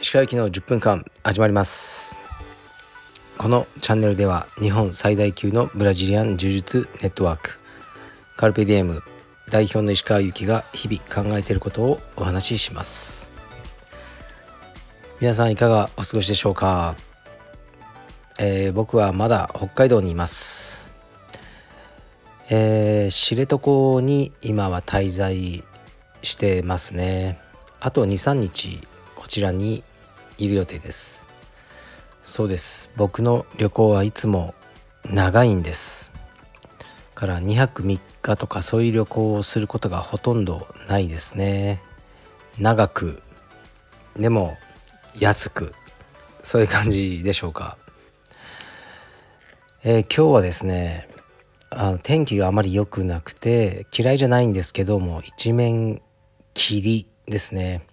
[0.00, 2.16] 石川行きの10分間始まります。
[3.36, 7.58] このチャンネルでは日本最大級のブラジリアン柔術ネットワーク
[8.36, 9.02] カルペディエム
[9.50, 13.32] 代表の石川由紀が日々考えていることをお話しします。
[15.20, 16.94] 皆さんいかがお過ごしでしょうか、
[18.38, 20.75] えー、僕はまだ北海道にいます。
[22.48, 25.64] えー、知床に今は滞在
[26.22, 27.40] してますね。
[27.80, 28.86] あと23日
[29.16, 29.82] こちらに
[30.38, 31.26] いる予定です。
[32.22, 32.88] そうです。
[32.96, 34.54] 僕の旅行はいつも
[35.10, 36.12] 長いんです。
[37.16, 41.82] から2泊3日とかそういう旅行をすることがほとんどないですね。
[42.58, 43.22] 長く
[44.14, 44.56] でも
[45.18, 45.74] 安く。
[46.44, 47.76] そういう感じでしょうか。
[49.82, 51.08] えー、今日はですね
[51.78, 56.00] あの天気があまり良くなくて嫌いじゃないんですけども一面
[56.54, 57.86] 霧ですね。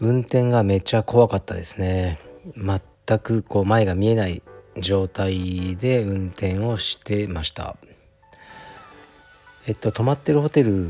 [0.00, 2.18] 運転がめっちゃ怖かったですね。
[2.56, 4.42] 全くこう前が見えない
[4.78, 7.76] 状態で運転をしてました。
[9.68, 10.88] えっと泊まってるホテル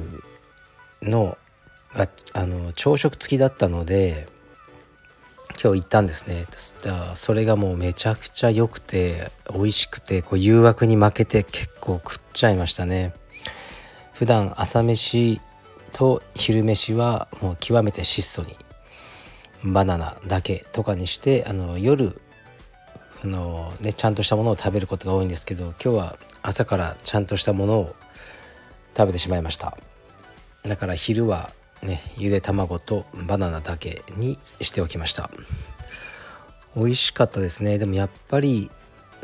[1.03, 1.36] の
[1.95, 4.27] ああの朝食付きだったので
[5.61, 6.47] 今日行ったんですね。
[7.14, 13.14] それがもうめちゃくちゃ良くて美味しくてこう誘惑に負けて結構食っちゃいましたね。
[14.12, 15.41] 普段朝飯
[15.92, 18.56] と昼飯はもう極めて質素に
[19.73, 22.20] バナナだけとかにしてあの夜
[23.25, 27.95] あの、ね、ちゃんとしたものを食べることが多いんですけど今日は朝からちゃんとしたものを
[28.97, 29.77] 食べてしまいました。
[30.64, 31.50] だから昼は
[31.83, 35.31] ねゆで卵とバナナだけにしておきました。
[36.75, 37.79] 美味しかったですね。
[37.79, 38.71] でもやっぱり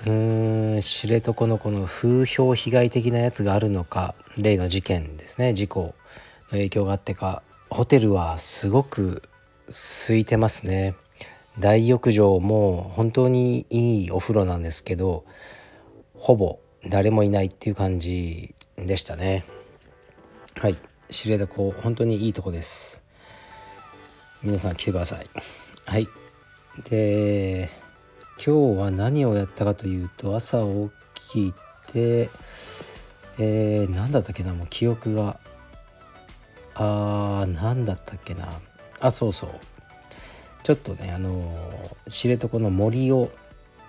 [0.00, 5.54] うーん知床のこの風評被害的なやつがあるのか例の事件ですね。
[5.54, 5.94] 事故の
[6.50, 9.22] 影響があってかホテルはすごく
[9.68, 10.94] 空いてますね。
[11.58, 15.24] 大浴場も本当にいいお風呂なんですけど
[16.14, 19.44] ほぼ誰もいないっていう感じでしたね。
[20.56, 20.76] はい。
[21.10, 23.02] 知床本当にいいとこです。
[24.42, 25.26] 皆さん来てください。
[25.86, 26.08] はい。
[26.90, 27.70] で
[28.44, 30.58] 今日は何をやったかというと朝
[31.16, 31.54] 起き
[31.92, 32.30] て
[33.38, 35.38] えー、何だったっけなもう記憶が。
[36.74, 38.60] あー何だったっけな。
[39.00, 39.50] あそうそう。
[40.62, 41.58] ちょっとねあの
[42.10, 43.30] 知床の森を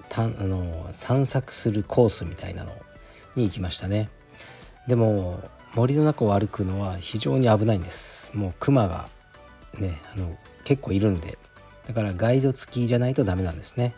[0.08, 2.72] たあの散策するコースみたいなの
[3.36, 4.10] に行きましたね。
[4.88, 5.44] でも
[5.76, 8.36] 森の中を歩くのは非常に危ないんです。
[8.38, 9.08] もうクマが
[9.78, 11.38] ねあの結構いるんで。
[11.88, 13.96] だからガイド付きじゃないとダメなんですね。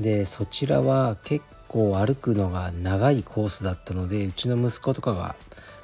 [0.00, 5.36] でそちらは結構歩くのが長いコースだったのでうちの息子とかが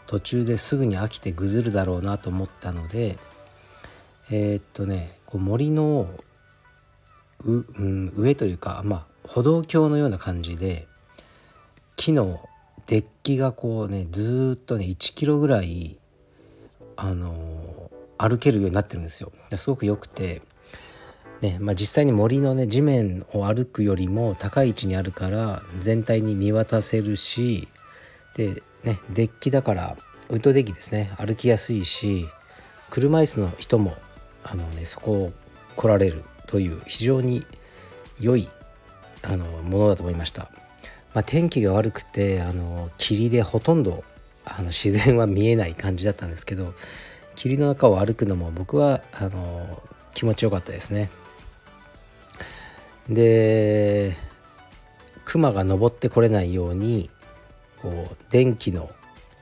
[0.07, 3.19] 途中ですぐに飽きてぐずるだろうなと思ったので
[4.31, 6.09] えー、っとねこう森の
[7.45, 10.87] う、うん、上というか、まあ、歩道橋のような感じで
[11.97, 12.41] 木の
[12.89, 15.99] デッキがこうねずっとね1キロぐらい、
[16.97, 19.31] あのー、歩けるようになってるんですよ。
[19.57, 20.41] すごく良くて、
[21.43, 27.69] ねまあ、実際に森のね地面を歩くよりも高い位置にあるから全体に見渡せるし
[28.35, 29.97] で、ね、デッキだから
[30.31, 32.27] ウッドデッキですね歩きやすいし
[32.89, 33.95] 車椅子の人も
[34.45, 35.33] あのねそこを
[35.77, 37.45] 来られるという非常に
[38.19, 38.49] 良い
[39.23, 40.51] あのものだと思いました。
[41.15, 44.05] まあ、天気が悪くてあの霧でほとんど
[44.45, 46.75] あの自然は見えない感じだったんですけど
[47.35, 49.83] 霧の中を歩くのも僕はあの
[50.15, 51.11] 気持ちよかったですね。
[53.09, 54.17] で
[55.25, 57.11] 熊が登ってこれないように
[57.81, 58.91] こう電気の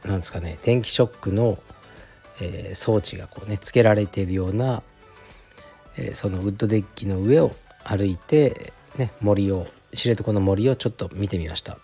[0.04, 1.58] なんですかね電気ショックの
[2.40, 4.82] えー、装置がこうねつけられているような、
[5.96, 11.78] えー、そのウッドデッキの上を歩いて、ね、森を知床の森をちょっと見てみました。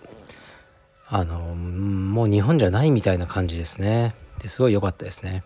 [1.06, 4.14] あのもう日本じゃないみたいな感じですね。
[4.40, 5.42] ですごい良かったですね。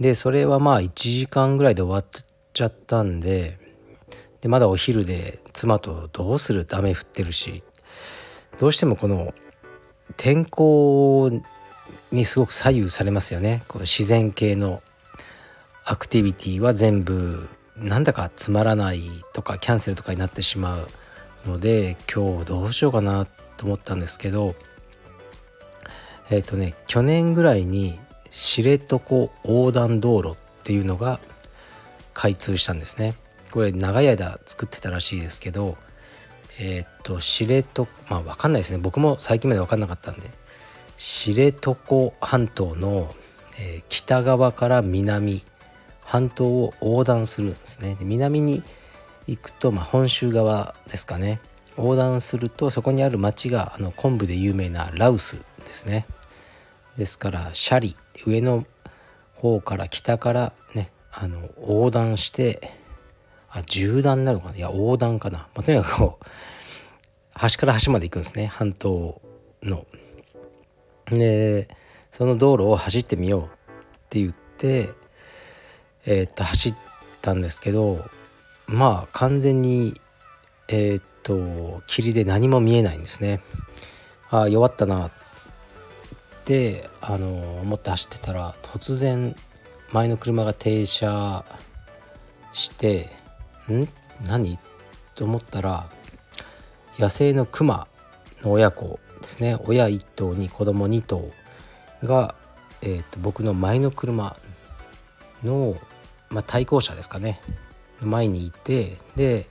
[0.00, 3.58] でそれはまあ1時間ぐらいで終わっちゃったんで
[4.40, 6.60] でまだお昼で妻とどうする？
[6.60, 7.62] って雨降ってるし。
[8.58, 9.32] どうしてもこの
[10.18, 11.30] 天候
[12.12, 13.62] にすごく左右されますよね。
[13.68, 14.82] こう自然系の
[15.84, 20.88] アクティビティは全部なんだかつまらないとかキャンセルとかになってしまう。
[21.46, 23.26] ので今日どうしようかな
[23.56, 24.54] と思ったんですけど
[26.30, 27.98] えっ、ー、とね去年ぐらいに
[28.30, 29.00] 知床
[29.44, 31.18] 横断道路っていうのが
[32.14, 33.14] 開通したんですね。
[33.50, 35.76] これ長い間作ってたらしいですけど
[36.60, 38.78] えっ、ー、と知床まあ分かんないですね。
[38.78, 40.30] 僕も最近まで分かんなかったんで
[40.96, 41.74] 知床
[42.20, 43.12] 半島の、
[43.58, 45.42] えー、北側から南
[46.02, 47.96] 半島を横断するんですね。
[47.98, 48.62] で南に
[49.30, 51.40] 行くと、まあ、本州側ですかね。
[51.76, 56.04] 横断するとそこにある町があの昆布で有名なラウスですね。
[56.98, 57.96] ですからシャリ
[58.26, 58.66] 上の
[59.34, 62.74] 方から北からねあの横断して
[63.48, 64.56] あ縦断になるのかな？
[64.56, 66.26] いや横断かな、まあ、とにかくこう
[67.32, 68.46] 端から端まで行くんですね。
[68.46, 69.22] 半島
[69.62, 69.86] の。
[71.06, 71.68] で
[72.10, 73.48] その道路を走ってみようっ
[74.10, 74.90] て言って
[76.04, 76.74] えー、っと走っ
[77.22, 78.04] たんですけど
[78.70, 80.00] まあ完全に
[80.68, 83.40] えー、っと霧で何も見えないんですね。
[84.30, 85.10] ああ弱ったなっ
[86.44, 89.34] てあの思って走ってたら突然
[89.92, 91.44] 前の車が停車
[92.52, 93.08] して
[93.68, 93.86] ん？
[94.24, 94.58] 何？
[95.16, 95.90] と思ったら
[96.96, 97.88] 野生のクマ
[98.42, 99.56] の親子ですね。
[99.64, 101.30] 親1頭に子供2頭
[102.04, 102.34] が、
[102.82, 104.36] えーと、僕の前の車
[105.42, 105.76] の、
[106.30, 107.40] まあ、対向車ですかね。
[108.06, 109.46] 前にいてで、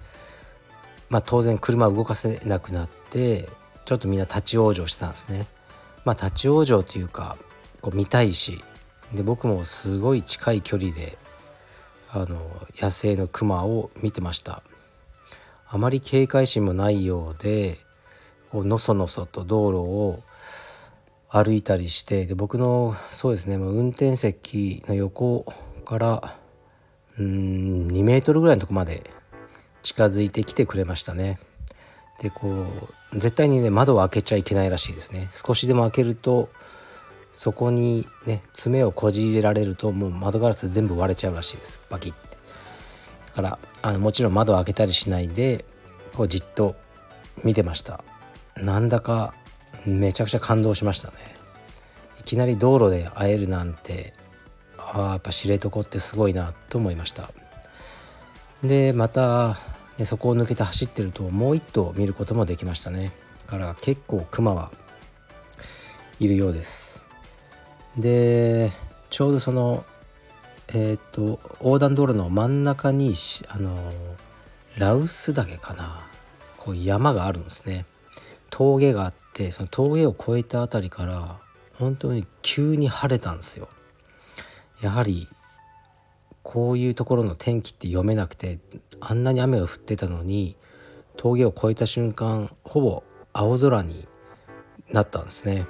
[1.10, 3.50] まあ、当然車動かせなくなって
[3.86, 5.48] ちょっとみんな立ち往生したんですね。
[6.06, 7.38] まあ、立ち往生というか
[7.82, 8.64] こう見たいし
[9.14, 11.18] で僕もすごい近い距離で
[12.12, 12.40] あの
[12.78, 14.64] 野生のクマを見てました
[15.68, 17.78] あまり警戒心もないようで
[18.52, 20.24] こうのそのそと道路を
[21.30, 25.46] 歩いたりしてで僕のそうですねもう運転席の横
[25.86, 26.39] から
[27.20, 29.10] うん2メートルぐらいのとこまで
[29.84, 31.40] 近づいてきてくれましたね。
[32.22, 32.66] でこ
[33.14, 35.30] う絶対にね窓を開けちゃいけないらしいですね。
[35.32, 36.50] 少しでも開けると
[37.34, 41.82] そこにね爪をこじ入れられるともう窓ガラス全部割れちゃうらしいです。
[41.90, 42.14] バキッ。
[42.14, 42.38] て
[43.28, 45.66] だからあのもちろん窓を開けたりしないで
[46.14, 46.76] こうじっと
[47.44, 48.04] 見てました。
[48.58, 49.34] なんだか
[49.86, 51.16] めちゃくちゃ感動しましたね。
[52.20, 54.14] いきなり道路で会えるなんて
[54.94, 57.32] あやっぱ知床ってすごいなと思いました。
[58.64, 59.58] でまた
[59.98, 63.12] でそこを抜けて走ってるともう一頭見ることもできましたね。
[63.48, 64.72] から結構クマは
[66.20, 67.08] いるようです。
[67.98, 68.72] で
[69.10, 69.86] ちょうどその
[70.72, 73.16] えっ、と横断道路の真ん中に
[73.48, 73.92] あの
[74.78, 76.06] ラウス岳かな。
[76.58, 77.86] こう山があるんですね。
[78.50, 81.38] 峠があってその峠を越えた辺りから
[81.74, 83.70] 本当に急に晴れたんですよ。
[84.82, 85.28] やはり
[86.44, 88.60] こういうところの天気って読めなくて
[89.00, 90.56] あんなに雨が降ってたのに
[91.18, 93.04] 峠を越えた瞬間ほぼ
[93.34, 94.08] 青空に
[94.92, 95.66] なったんですね。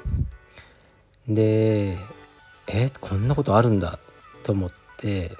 [1.27, 1.97] で
[2.67, 3.99] えこんなことあるんだ
[4.43, 5.31] と思って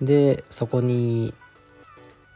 [0.00, 1.34] でそこに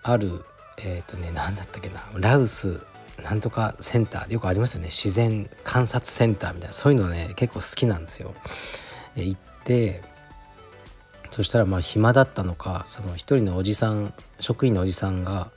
[0.03, 0.45] ある
[0.79, 2.81] えっ、ー、とね何だったっけなラウス
[3.23, 8.35] なんとかセンターよくありますよね自然観察センターみたいなそういうのね結構好きなんですよ。
[9.15, 10.03] 行って
[11.31, 15.51] そしたらまあ暇だったのかその一人のおじさん職員のおじさんが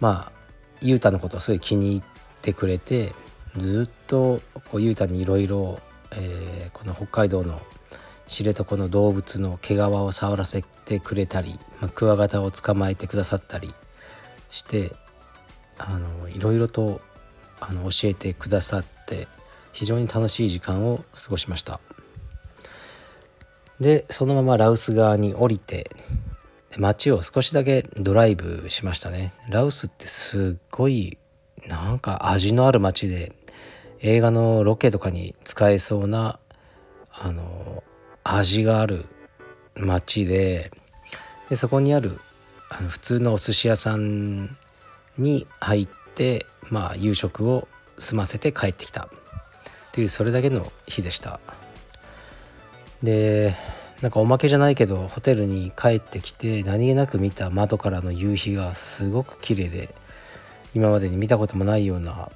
[0.00, 0.32] まあ
[0.82, 2.02] 雄太のことをすごい気に入っ
[2.42, 3.12] てくれて
[3.56, 4.40] ずっと
[4.70, 5.80] こう雄太にいろいろ
[6.72, 7.60] この北海道の
[8.26, 13.74] 知床の動物の毛皮を触らせてくれたり、まあ、クワガタを捕まえてくださったり
[14.50, 14.92] して
[15.78, 17.00] あのいろいろと
[17.60, 19.26] あの教えてくださって
[19.72, 21.80] 非常に楽しい時間を過ごしました。
[23.80, 25.90] でそのままラウス側に降りて
[26.78, 31.18] 街を少しだけドライブしましたねラウスってすっごい
[31.66, 33.32] なんか味のある街で
[34.00, 36.38] 映画のロケとかに使えそうな
[37.12, 37.82] あの
[38.22, 39.06] 味がある
[39.76, 40.70] 街で
[41.48, 42.18] でそこにある
[42.70, 44.56] あの普通のお寿司屋さん
[45.18, 49.08] に入ってまあ夕食を済ませて帰ってきたっ
[49.92, 51.38] ていうそれだけの日でした。
[53.02, 53.54] で
[54.00, 59.94] なんかおまけじゃないけどホテルに帰ってきて何気なく見た窓からの夕日がすごく綺麗で
[60.74, 62.30] 今までに見たこともないような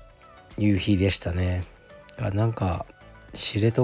[0.56, 1.64] 夕日でしたね。
[2.18, 2.86] なんか
[3.32, 3.82] 知床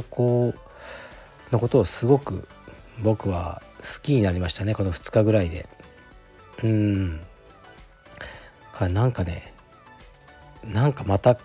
[1.52, 2.48] のことをすごく
[3.02, 5.68] 僕は好きになりましたねこの2日ぐらいで。
[6.62, 7.20] うん。
[8.72, 9.52] かなんかね
[10.64, 11.36] なんかまた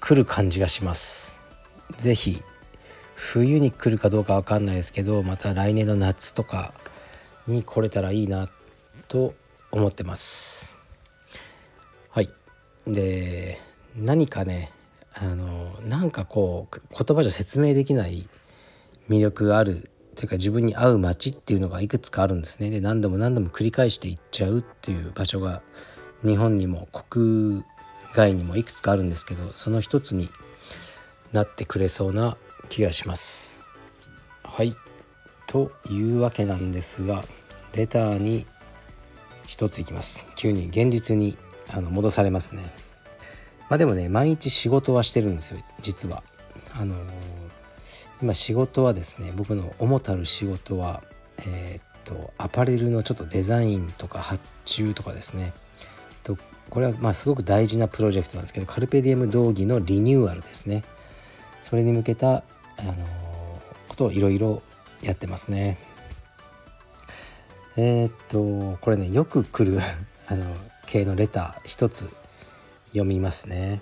[0.00, 1.40] 来る感じがします。
[1.98, 2.42] 是非
[3.16, 6.74] 冬に来るかどうか分かんないですけどまた来年の夏とか
[7.46, 8.48] に来れたらいいな
[9.08, 9.34] と
[9.72, 10.76] 思ってます。
[12.10, 12.30] はい。
[12.86, 13.58] で
[13.96, 14.70] 何かね
[15.14, 18.28] あのなんかこう言葉じゃ説明できない
[19.08, 22.70] 魅力があるというか自分に合う街っていうのがいくつかあるんですね。
[22.70, 25.62] で何度も何度も繰り返していっちゃうっていう場所が
[26.22, 27.62] 日本にも国
[28.12, 30.28] 外にもいくつかあるんですけどその一つに
[31.32, 32.36] なってくれそうな
[32.68, 33.62] 気がします。
[34.42, 34.74] はい。
[35.46, 37.24] というわけなんですが
[37.72, 38.46] レターに
[39.46, 40.26] 一ついきます。
[40.36, 41.36] 急に現実に
[41.72, 42.62] あの戻されますね。
[43.68, 46.22] まあでもね毎日仕事はしてるんですよ実は。
[46.78, 46.98] あのー、
[48.22, 51.02] 今仕事はですね僕の主たる仕事は
[51.38, 55.52] えー、っとアパレルのちょっとデザインとか発注とかですね。
[56.22, 56.36] と
[56.70, 60.82] これはまあすごく大事なプロジェクトなんですけどカルペディエム道義のリニューアルですね。
[61.60, 62.44] それに向けた、
[62.78, 62.96] あのー、
[63.88, 64.62] ことをいろいろ
[65.02, 65.78] やってますね。
[67.76, 69.80] えー、っとこれねよく来る
[70.28, 70.46] あの
[70.86, 72.08] 系のレター一つ
[72.88, 73.80] 読みますね。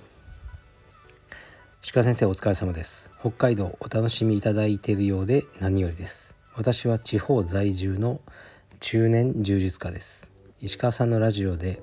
[1.93, 3.11] 鹿先生お疲れ様です。
[3.21, 6.35] 北海道お楽しみいただいているようで何よりです。
[6.57, 8.21] 私は地方在住の
[8.81, 10.31] 中年充実家です。
[10.61, 11.83] 石川さんのラジオで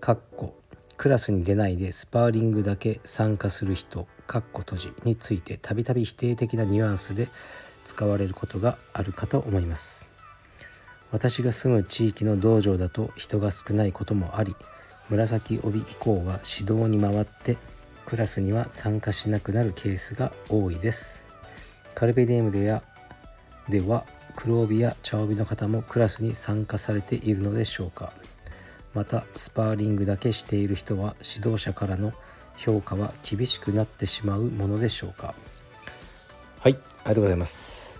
[0.00, 0.54] かっこ
[0.96, 4.06] クラスに出ないでスパーリングだけ参加する人。
[4.30, 7.26] かっこ閉じについてたびたび否定的なニュアンスで
[7.84, 10.08] 使われることがあるかと思います。
[11.10, 14.54] 私が住む地域の道場だと人が少ないこともあり
[15.08, 17.56] 紫帯以降は指導に回って
[18.06, 21.28] クラスには参加しなくなるケースが多いです。
[21.96, 22.84] カルペディエムでや
[23.68, 24.06] では
[24.36, 28.12] 黒帯や茶帯の方もクラスに参加されているのでしょうか。
[28.94, 32.12] またスパーリングだけしている人は指導者からの
[32.62, 35.34] 評価は厳しくなってしまうものでしょうか？
[36.60, 37.98] はいありがとうございます。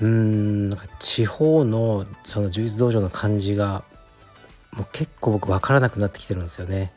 [0.00, 3.84] うーんなんか地方のその充実道場の感じが
[4.72, 6.92] もう結構僕分からなくなってきてるんですよね。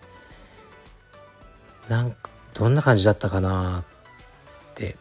[1.88, 4.96] なんかどんな感じだったかなって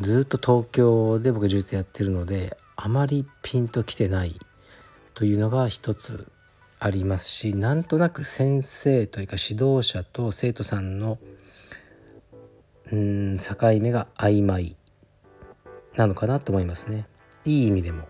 [0.00, 4.38] ずっと東京で僕充実やってるのであまりピンときてない
[5.14, 6.28] というのが一つ
[6.78, 11.18] ありますしなんとなく先生というか指導者と生徒さんの
[12.92, 14.76] うん境目が曖昧
[15.96, 17.06] なのかなと思いますね。
[17.44, 18.06] いい意味でも。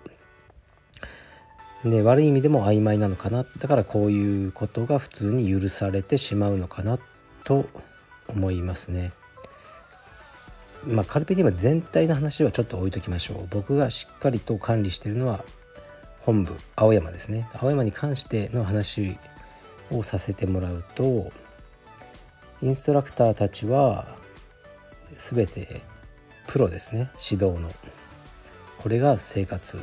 [1.85, 3.47] で悪い意味でも曖昧なのかな。
[3.59, 6.99] だからこういうことが普通に許されてしまうのかな
[7.45, 7.67] と
[8.29, 9.13] 思いますね。
[10.85, 13.47] まあカルペディウム全体の話はちょっと置いときましょう。
[13.51, 15.45] 僕がしっかりと管理しているのは
[16.27, 17.49] 本部青山ですね。
[17.55, 19.17] 青山に関しての話
[19.93, 21.31] をさせてもらうと
[22.61, 24.09] インストラクターたちは
[25.15, 25.83] 全て
[26.49, 27.11] プロですね。
[27.31, 27.71] 指導の。
[28.79, 29.79] これが生活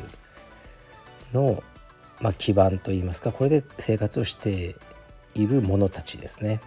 [1.32, 1.64] の、
[2.20, 4.76] まあ、基盤といいますかこれで生活をして
[5.36, 6.60] いる者たちですね。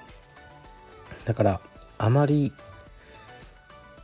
[1.26, 1.60] だから
[1.98, 2.54] あまり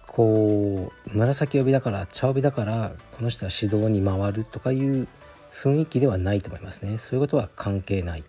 [0.07, 5.09] こう紫帯だから茶帯だからこの人は指導に回るとかいう
[5.63, 6.99] 雰囲気ではないと思いますね。
[6.99, 8.25] そういうことは関係ない。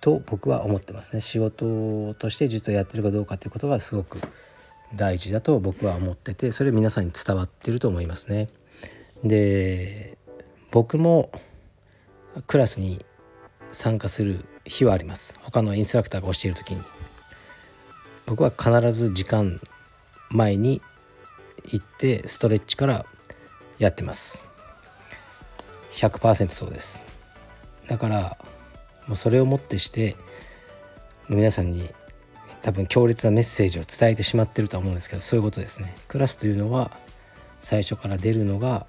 [0.00, 1.20] と僕は思ってますね。
[1.20, 4.18] 仕事として実はやってるかどうかということがすごく
[4.94, 8.48] 大事だと僕は思っててそれ皆さんに伝わってると思いますね。
[9.22, 10.18] で
[10.72, 11.30] 僕も
[12.48, 13.04] クラスに
[13.70, 15.38] 参加する日はあります。
[15.42, 16.82] 他のインストラクターが教える時に。
[18.26, 19.60] 僕は必ず時間
[20.30, 20.82] 前に
[21.70, 23.06] 行ってストレッチから
[23.78, 24.53] やってます。
[25.94, 27.04] 100%そうです。
[27.88, 28.36] だから
[29.06, 30.16] もうそれをもってして
[31.28, 31.90] 皆さんに
[32.62, 35.94] 多分強烈なメッセージを伝えてしまってるとは思うんですけどそういうことですね。
[36.08, 36.90] クラスというのは
[37.60, 38.86] 最初から出るのが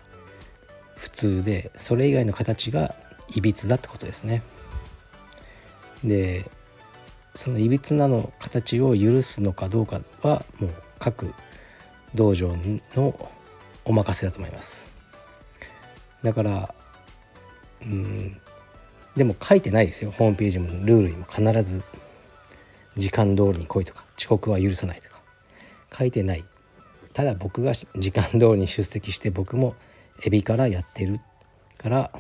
[0.95, 2.95] 普通でそれ以外の形が
[3.35, 4.43] いびつだってことですね。
[6.03, 6.49] で
[7.33, 11.33] そのいびつなの形を許すのかどうかはもう各
[12.13, 12.55] 道場
[12.95, 13.29] の
[13.83, 14.91] お任せだと思います。
[16.23, 16.74] だから
[17.83, 18.41] うん。
[19.15, 20.11] でも書いてないですよ。
[20.11, 21.25] ホームページもルールにも。
[21.25, 21.83] 必ず
[22.97, 24.05] 時間通りに来いとか。
[24.17, 25.21] 遅刻は許さないとか。
[25.97, 26.43] 書いてない。
[27.13, 29.75] ただ僕が時間通りに出席して僕も
[30.25, 31.21] エビからやってる
[31.77, 32.11] から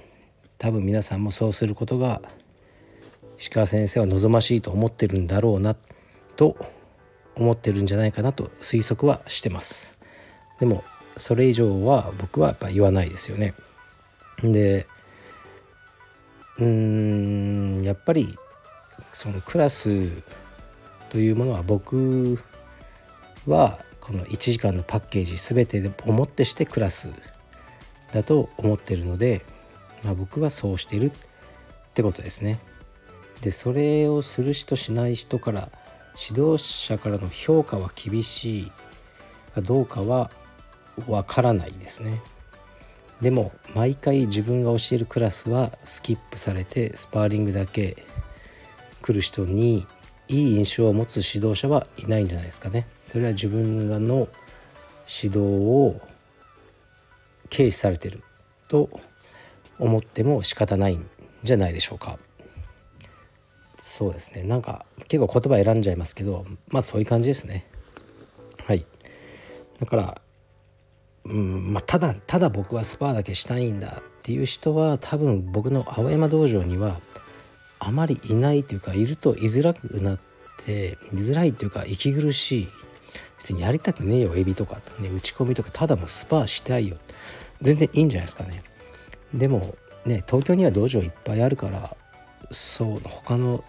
[0.57, 2.21] 多分皆さんもそうすることが
[3.37, 5.75] 石川先生は望ましいと思ってるんだろうな
[6.37, 6.55] と
[7.35, 9.97] 思ってるんじゃないかなと推測はしてます。
[10.61, 10.81] でも
[11.17, 13.53] それ以上は僕はやっぱ言わないですよね。
[14.41, 14.87] で
[16.57, 18.37] うーんやっぱり
[19.11, 20.09] そのクラス
[21.09, 22.37] というものは僕
[23.47, 27.11] はこの1時間のパッケージ全てをもってしてクラス
[28.11, 29.43] だと思ってるので、
[30.03, 31.11] まあ、僕はそうしてるっ
[31.93, 32.59] てことですね。
[33.41, 35.69] でそれをする人しない人から
[36.29, 38.71] 指導者からの評価は厳しい
[39.53, 40.31] かどうかは
[41.07, 42.21] わからないですね。
[43.21, 48.03] でも毎回自分が教えるクラスはスキップされてスパーリングだけ
[49.01, 49.87] 来る人に
[50.27, 52.87] いい印象を持つ指導者はいないんじゃないですかね。
[53.05, 54.27] それは自分がの
[55.07, 56.01] 指導を
[57.51, 58.23] 軽視されてる
[58.67, 58.89] と
[59.77, 61.07] 思っても仕方ないん
[61.43, 62.17] じゃないでしょうか。
[63.77, 64.43] そうですね。
[64.43, 67.67] なんか結構言葉選んじゃいますけどまあそういう感じですね。
[68.65, 68.85] はい。
[69.79, 70.21] だから
[71.25, 71.73] うん。
[71.73, 76.95] まあ、ただただ僕はスパーだけしたいんだっていう人は多分僕の青山道場には
[77.79, 80.19] あまりいないというかいると居づらくなっ
[80.65, 82.67] て居づらいというか息苦しい。
[83.37, 86.97] 別にやりたくねえよエビとか、ね、打ち込みとかただもうスパーしたいよ。
[87.61, 88.63] 全然いいんじゃないですかね。
[89.33, 91.95] でもね東京には道場いっぱいあるから
[92.51, 93.63] そう他の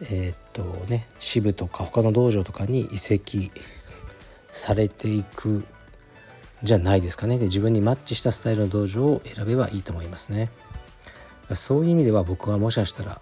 [0.00, 3.52] えー、っとね支部とか他の道場とかに移籍
[4.50, 5.64] されていく
[6.64, 7.38] じゃないですかね。
[7.38, 10.50] で自分にマッチしたスタイルの道場を選べばいいと思いますね。
[11.52, 13.20] そういう意味では僕はもしかしたら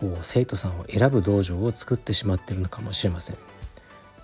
[0.00, 3.36] こう生徒さんを選ぶ道場を作ってしまってるのかもしれません。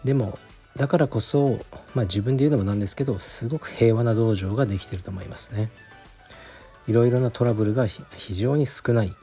[0.03, 0.39] でも
[0.77, 1.59] だからこそ、
[1.95, 5.71] まあ、自分で言うのもなんですけどすごく平和な道場ができてると思いますね。
[6.87, 9.15] いろいろなトラブルが非常に少ない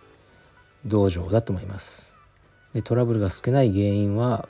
[0.85, 2.15] 道場だと思います。
[2.73, 4.47] でトラブルが少ない原因は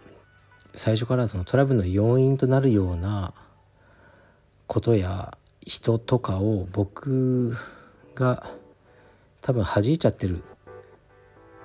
[0.74, 3.34] 最初からそのトラブルの要因となるような
[4.68, 7.56] ことや人とかを僕
[8.16, 8.48] が
[9.42, 10.44] 多分弾いちゃってるん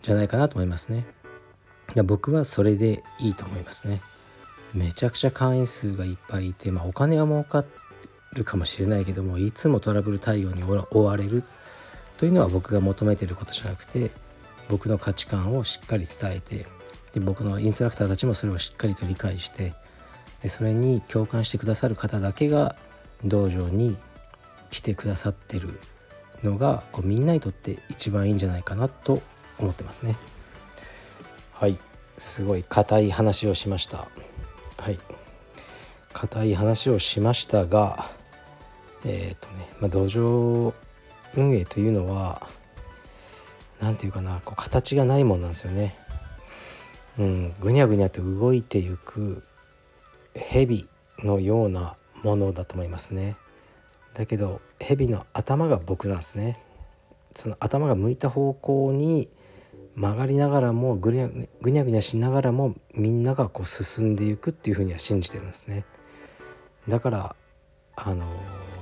[0.03, 1.07] じゃないかなと思いますね。
[2.05, 4.01] 僕はそれでいいと思いますね。
[4.75, 7.65] めちゃくちゃ会員数がいっぱいいて、まあ、お金は儲か
[8.33, 11.43] るかもしれないけどもいつもトラブル対応に追われる
[12.19, 14.11] というのは僕が求めてることじゃなくて
[14.69, 16.67] 僕の価値観をしっかり伝えて
[17.13, 19.75] で僕のインストラクターたちもそれをしっかりと理解して
[20.43, 22.77] でそれに共感してくださる方だけが
[23.25, 23.97] 道場に
[24.71, 25.81] 来てくださってる
[26.43, 29.23] のがこうみんなにとって一番いいんじゃないかなと
[29.59, 30.17] 思ってますね。
[31.53, 31.79] はい。
[32.17, 34.09] すごい硬い話をしました。
[34.79, 34.99] はい。
[36.13, 38.11] 硬い話をしましたが
[39.05, 40.75] えっ、ー、とね、まあ、道場
[41.35, 42.47] 運営というのは
[43.81, 45.97] 何て言うかなこう形がないもんなんですよね。
[47.19, 49.43] うんぐにゃぐにゃと動いていく
[50.35, 53.37] 蛇のようなものだと思いますね。
[54.15, 56.59] だけど蛇の頭が僕なんですね。
[57.35, 59.29] その頭が向いた方向に
[59.95, 61.29] 曲がりながらもぐにゃ
[61.61, 65.85] ぐにゃぐにゃしながらもみんながこう進んでいくっていうふうには信じてるんですね。
[66.89, 67.37] だから
[67.97, 68.25] あの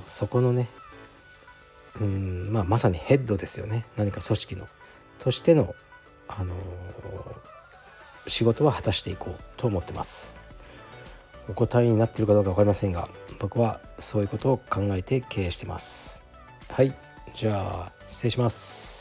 [0.05, 0.69] そこのね
[1.99, 3.85] うんまあまさにヘッドですよね。
[3.97, 4.67] 何か組織の。
[5.19, 5.75] としての
[6.27, 6.55] あの
[8.27, 10.41] 仕事は果たしていこうと思ってます。
[11.49, 16.23] お答えになってるかどうか分かりませんが僕はそういうことを考えて経営してます。
[16.69, 16.93] はい。
[17.33, 18.98] じゃあ失礼します。